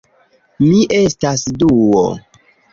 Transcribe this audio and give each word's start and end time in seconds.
Mi 0.69 0.79
estas 1.01 1.45
Duo 1.61 2.05